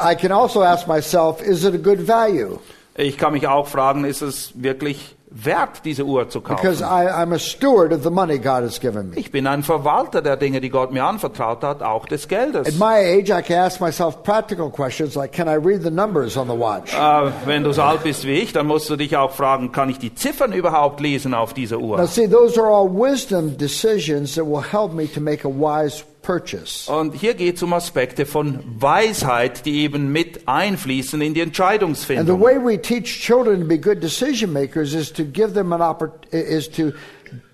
[0.00, 2.58] I can also ask myself, is it a good value?
[2.96, 7.06] Ich kann mich auch fragen, ist es wirklich wert, diese Uhr zu because kaufen.
[7.06, 9.16] I, I'm a steward of the money God has given me.
[9.16, 12.78] Ich bin ein Verwalter der Dinge, die Gott mir anvertraut hat, auch des At Geldes.
[12.78, 16.48] my age, I can ask myself practical questions like, can I read the numbers on
[16.48, 16.94] the watch?
[16.94, 19.90] Äh, wenn du so alt bist wie ich, dann musst du dich auch fragen, kann
[19.90, 22.06] ich die Ziffern überhaupt lesen auf dieser Now, Uhr?
[22.06, 26.92] see, those are all wisdom decisions that will help me to make a wise purchase.
[26.92, 31.56] Und hier geht es um Aspekte von Weisheit, die eben mit einfließen in die And
[31.56, 32.38] the Entscheidungsfindung.
[32.38, 35.80] way we teach children to be good decision makers is to give them an
[36.30, 36.92] is to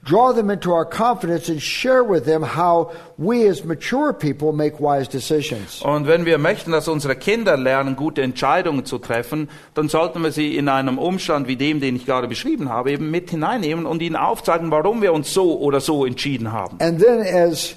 [0.05, 4.81] draw them into our confidence and share with them how we as mature people make
[4.81, 5.81] wise decisions.
[5.83, 10.33] Und wenn wir möchten, dass unsere Kinder lernen, gute Entscheidungen zu treffen, dann sollten wir
[10.33, 14.03] sie in einem Umstand wie dem, den ich gerade beschrieben habe, eben mit hineinnehmen und
[14.03, 16.79] ihnen aufzeigen, warum wir uns so oder so entschieden haben.
[16.81, 17.77] And then as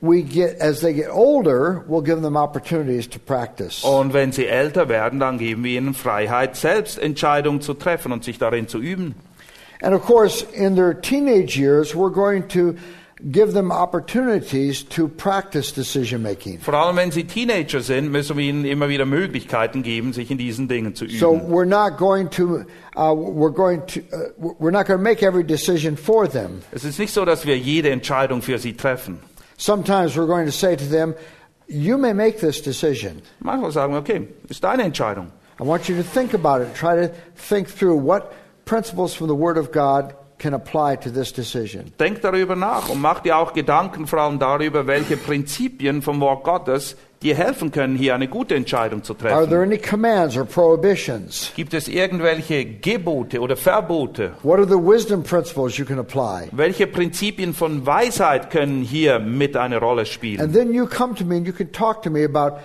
[0.00, 3.84] we get as they get older, we'll give them opportunities to practice.
[3.84, 8.24] Und wenn sie älter werden, dann geben wir ihnen Freiheit, selbst Entscheidungen zu treffen und
[8.24, 9.14] sich darin zu üben.
[9.80, 12.74] And of course, in their teenage years, we're going to
[13.30, 16.58] give them opportunities to practice decision making.
[16.60, 20.38] Vor allem wenn sie Teenager sind, müssen wir ihnen immer wieder Möglichkeiten geben, sich in
[20.38, 21.18] diesen Dingen zu üben.
[21.18, 22.64] So we're not going to
[22.96, 26.62] uh, we're going to uh, we're not going to make every decision for them.
[26.72, 29.18] es ist nicht so, dass wir jede Entscheidung für sie treffen.
[29.58, 31.14] Sometimes we're going to say to them,
[31.66, 33.20] "You may make this decision.
[33.40, 35.32] Manchmal sagen wir, okay, ist deine Entscheidung.
[35.60, 36.74] I want you to think about it.
[36.74, 38.32] Try to think through what
[38.64, 43.00] principles from the Word of God can apply to this decision." Denk darüber nach und
[43.00, 47.96] mach dir auch Gedanken vor allem darüber, welche Prinzipien vom Wort Gottes dir helfen können,
[47.96, 49.62] hier eine gute Entscheidung zu Are there treffen.
[49.62, 51.52] any commands or prohibitions?
[51.56, 54.32] Gibt es irgendwelche Gebote oder Verbote?
[54.42, 56.48] What are the wisdom principles you can apply?
[56.52, 60.52] Welche Prinzipien von Weisheit können hier mit eine Rolle And spielen?
[60.52, 62.58] then you come to me and you can talk to me about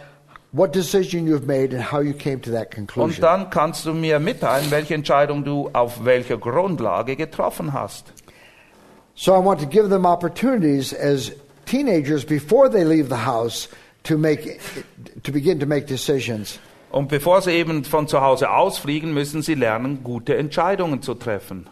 [0.52, 3.22] what decision you've made and how you came to that Und conclusion.
[3.22, 8.14] dann kannst du mir mitteilen, welche Entscheidung du auf welcher Grundlage getroffen hast.
[9.16, 11.32] So I want to give them opportunities as
[11.66, 13.68] teenagers before they leave the house
[14.04, 14.60] to make
[15.24, 16.60] to begin to make decisions.
[16.92, 21.68] Und bevor sie eben von zu Hause ausfliegen, müssen sie lernen, gute Entscheidungen zu treffen.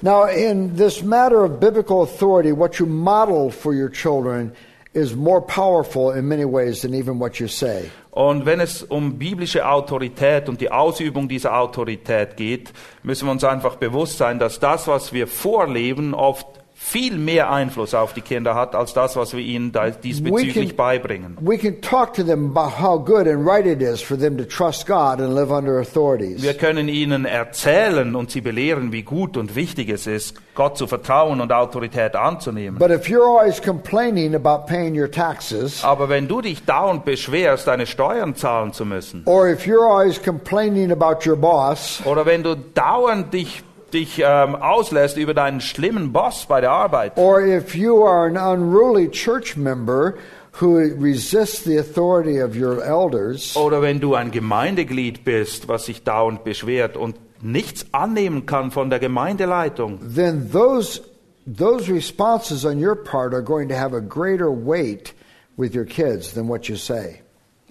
[0.00, 4.52] Now, in this matter of biblical authority, what you model for your children
[4.94, 7.90] is more powerful in many ways than even what you say.
[8.12, 13.44] Und wenn es um biblische Autorität und die Ausübung dieser Autorität geht, müssen wir uns
[13.44, 16.46] einfach bewusst sein, dass das, was wir vorleben, oft
[16.80, 21.36] viel mehr Einfluss auf die Kinder hat, als das, was wir ihnen diesbezüglich beibringen.
[21.40, 24.44] we can talk to them about how good and right it is for them to
[24.44, 26.40] trust God and live under authorities.
[26.40, 30.86] Wir können ihnen erzählen und sie belehren, wie gut und wichtig es ist, Gott zu
[30.86, 32.78] vertrauen und Autorität anzunehmen.
[32.78, 37.66] But if you're always complaining about paying your taxes, Aber wenn du dich dauernd beschwerst,
[37.66, 42.44] deine Steuern zahlen zu müssen, or if you're always complaining about your boss, oder wenn
[42.44, 47.74] du dauernd dich, dich ähm, auslässt über deinen schlimmen Boss bei der Arbeit, or if
[47.74, 50.14] you are an unruly church member
[50.60, 56.02] who resists the authority of your elders, oder wenn du ein Gemeindeglied bist, was sich
[56.04, 61.00] dauernd beschwert und nichts annehmen kann von der Gemeindeleitung, then those
[61.46, 65.14] those responses on your part are going to have a greater weight
[65.56, 67.20] with your kids than what you say.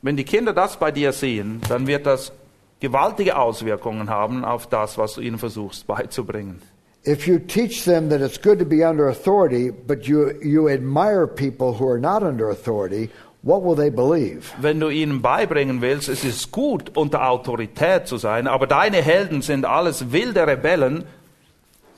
[0.02, 2.32] wenn die Kinder das bei dir sehen, dann wird das
[2.80, 6.62] gewaltige Auswirkungen haben auf das, was du ihnen versuchst beizubringen.
[7.06, 11.26] If you teach them that it's good to be under authority, but you you admire
[11.26, 13.10] people who are not under authority,
[13.44, 14.54] what will they believe?
[14.60, 19.42] Wenn du ihnen beibringen willst, es ist gut, unter Autorität zu sein, aber deine Helden
[19.42, 21.06] sind alles wilde Rebellen,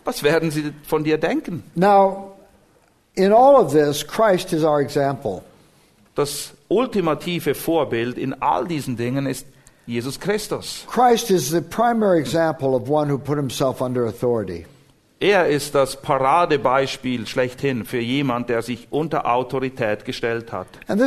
[0.05, 1.63] was werden sie von dir denken?
[1.75, 2.35] Now,
[3.15, 5.41] in all of this, Christ is our example.
[6.15, 9.47] Das ultimative Vorbild in all diesen Dingen ist
[9.89, 10.85] Jesus Christus.
[10.87, 14.65] Christ is the primary example of one who put himself under authority.
[15.21, 20.67] Er ist das Paradebeispiel schlechthin für jemand, der sich unter Autorität gestellt hat.
[20.87, 20.99] Und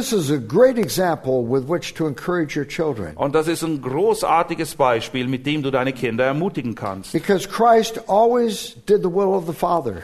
[3.34, 7.12] das ist ein großartiges Beispiel, mit dem du deine Kinder ermutigen kannst.
[7.12, 10.02] Because Christ always did the will of the Father.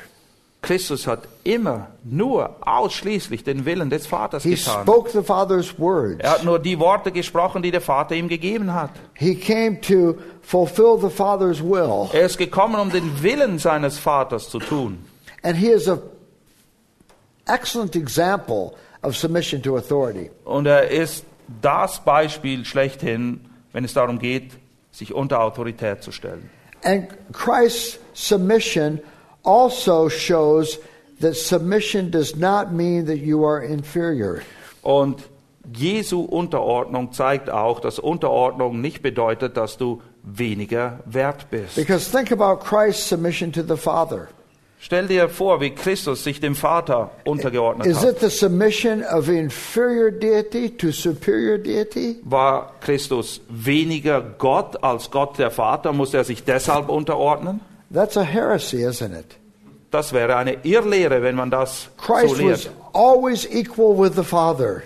[0.60, 4.82] Christus hat immer nur ausschließlich den Willen des Vaters He getan.
[4.82, 6.16] spoke the Father's words.
[6.18, 8.90] Er hat nur die Worte gesprochen, die der Vater ihm gegeben hat.
[9.14, 12.08] He came to fulfill the Father's will.
[12.12, 14.98] Er ist gekommen, um den Willen seines Vaters zu tun.
[15.42, 16.00] And he is an
[17.46, 20.30] excellent example of submission to authority.
[20.44, 21.24] Und er ist
[21.62, 23.40] das Beispiel schlechthin,
[23.72, 24.52] wenn es darum geht,
[24.90, 26.50] sich unter Autorität zu stellen.
[26.82, 29.00] And Christ's submission
[29.44, 30.78] also shows
[31.20, 34.42] that submission does not mean that you are inferior.
[34.82, 35.28] Und
[35.74, 41.76] Jesu Unterordnung zeigt auch, dass Unterordnung nicht bedeutet, dass du weniger wert bist.
[41.76, 44.28] Because think about Christ's submission to the Father.
[44.80, 48.10] Stell dir vor, wie Christus sich dem Vater untergeordnet Is hat.
[48.10, 52.20] it the submission of inferior deity to superior deity?
[52.22, 55.92] War Christus weniger Gott als Gott der Vater?
[55.92, 57.60] Muss er sich deshalb unterordnen?
[57.90, 59.36] That's a heresy, isn't it?
[59.90, 62.70] Das wäre eine Irrlehre, wenn man das so Christ was lehrt.
[62.92, 64.82] always equal with the Father.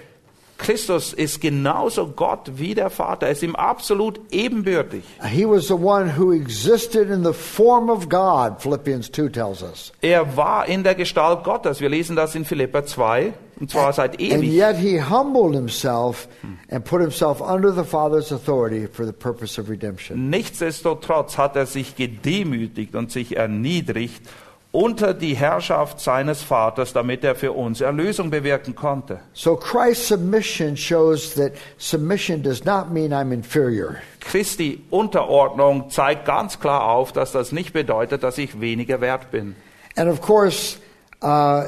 [0.59, 3.27] Christus ist genauso Gott wie der Vater.
[3.27, 5.03] Er ist ihm absolut ebenbürtig.
[5.29, 9.93] He was the one who existed in the form of God, Philippians 2 tells us.
[10.01, 11.81] Er war in der Gestalt Gottes.
[11.81, 13.33] Wir lesen das in Philipper 2,
[13.63, 14.53] und zwar seit And ewig.
[14.53, 16.27] yet he humbled himself
[16.69, 20.31] and put himself under the Father's authority for the purpose of redemption.
[20.31, 24.23] Nichtsdestotrotz hat er sich gedemütigt und sich erniedrigt
[24.73, 29.21] unter die Herrschaft seines Vaters, damit er für uns Erlösung bewirken konnte.
[29.33, 33.99] So Christ's submission shows that submission does not mean I'm inferior.
[34.19, 39.55] Christi Unterordnung zeigt ganz klar auf, dass das nicht bedeutet, dass ich weniger wert bin.
[39.95, 40.79] And of course,
[41.23, 41.65] uh,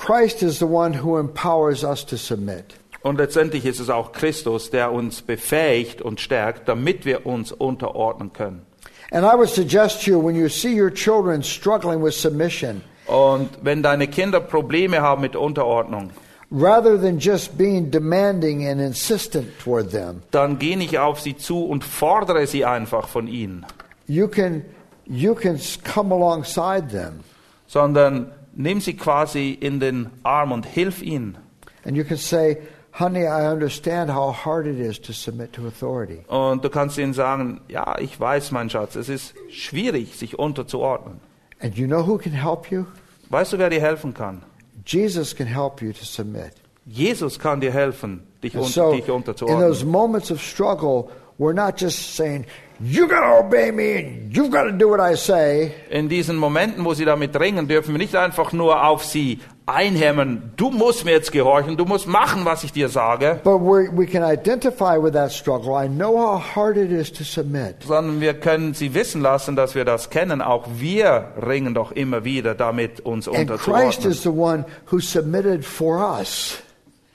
[0.00, 2.74] Christ is the one who empowers us to submit.
[3.02, 8.32] Und letztendlich ist es auch Christus, der uns befähigt und stärkt, damit wir uns unterordnen
[8.32, 8.64] können.
[9.10, 13.50] And I would suggest to you when you see your children struggling with submission, Und
[13.62, 16.10] wenn deine Kinder Probleme haben mit Unterordnung,
[16.50, 21.66] rather than just being demanding and insistent toward them, dann geh nicht auf sie zu
[21.66, 23.66] und fordere sie einfach von ihnen,
[24.06, 24.64] you can
[25.06, 27.20] you can come alongside them
[27.66, 28.32] sondern
[28.62, 31.36] nimm sie quasi in den Arm und hilf ihnen.
[31.84, 32.58] and you can say,
[32.92, 36.24] "Honey, I understand how hard it is to submit to authority.
[36.28, 41.20] Und du kannst ihnen sagen, ja, ich weiß, mein Schatz, es ist schwierig, sich unterzuordnen.
[41.60, 42.84] And you know who can help you?
[43.30, 44.42] Weißt du, wer dir helfen kann?
[44.84, 46.52] Jesus can help you to submit.
[46.86, 49.60] Jesus kann dir helfen, dich, un so, dich in unterzuordnen.
[49.68, 51.08] those moments of struggle,
[51.38, 52.44] we're not just saying,
[52.82, 56.36] "You got to obey me and you've got to do what I say." In diesen
[56.36, 61.04] Momenten, wo sie damit ringen, dürfen wir nicht einfach nur auf sie einhämmern, du musst
[61.04, 65.12] mir jetzt gehorchen, du musst machen, was ich dir sage, But we can identify with
[65.12, 65.72] that struggle.
[65.74, 67.76] I know how hard it is to submit.
[67.86, 70.42] sondern wir können sie wissen lassen, dass wir das kennen.
[70.42, 75.64] Auch wir ringen doch immer wieder damit, uns And Christ is the one who submitted
[75.64, 76.58] for us.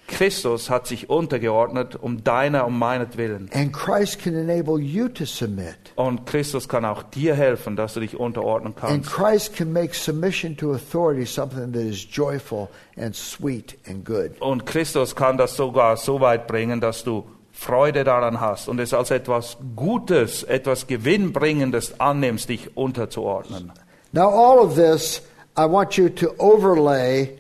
[0.08, 3.50] Christus hat sich untergeordnet um deiner, um meinetwillen.
[3.54, 5.76] And Christ can enable you to submit.
[5.96, 9.12] Und Christus kann auch dir helfen, dass du dich unterordnen And kannst.
[9.12, 14.40] Christ can make submission to authority something that is joyful and sweet and good.
[14.40, 18.94] Und Christus kann das sogar so weit bringen, dass du Freude daran hast und es
[18.94, 23.72] als etwas Gutes, etwas Gewinnbringendes annimmst, dich unterzuordnen.
[24.12, 25.22] Now, all of this,
[25.58, 27.38] I want you to overlay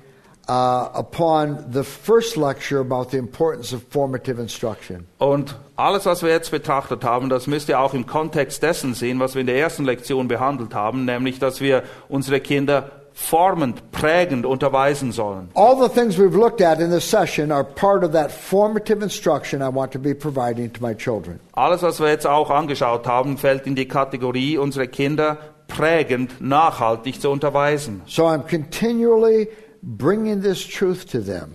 [0.48, 5.08] uh, upon the first lecture about the importance of formative instruction.
[5.18, 9.20] Und alles, was wir jetzt betrachtet haben, das müsst ihr auch im Kontext dessen sehen,
[9.20, 14.46] was wir in der ersten Lektion behandelt haben, nämlich, dass wir unsere Kinder formend, prägend
[14.46, 15.50] unterweisen sollen.
[15.56, 19.62] All the things we've looked at in this session are part of that formative instruction
[19.62, 21.40] I want to be providing to my children.
[21.54, 25.38] Alles, was wir jetzt auch angeschaut haben, fällt in die Kategorie, unsere Kinder
[25.68, 28.02] prägend, nachhaltig zu unterweisen.
[28.06, 29.48] So I'm continually
[29.86, 31.54] bringing this truth to them.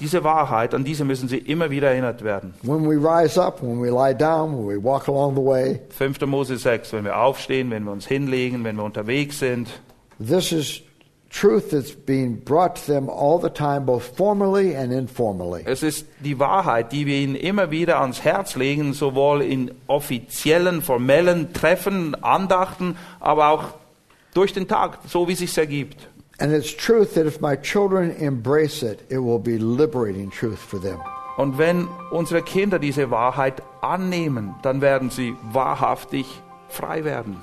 [0.00, 2.54] Diese Wahrheit, an diese müssen sie immer wieder erinnert werden.
[2.62, 6.26] When we rise up, when we lie down, when we walk along the way, 5.
[6.26, 9.68] Mose 6, wenn wir aufstehen, wenn wir uns hinlegen, wenn wir unterwegs sind.
[10.18, 10.82] this is
[11.30, 15.62] truth that's being brought to them all the time, both formally and informally.
[15.64, 20.82] Es ist die Wahrheit, die wir ihnen immer wieder ans Herz legen, sowohl in offiziellen,
[20.82, 23.64] formellen Treffen, Andachten, aber auch
[24.34, 26.08] durch den Tag, so wie es sich ergibt.
[26.38, 30.80] And it's truth that if my children embrace it, it will be liberating truth for
[30.80, 31.00] them.
[31.36, 36.26] Und wenn unsere Kinder diese Wahrheit annehmen, dann werden sie wahrhaftig
[36.68, 37.42] frei werden.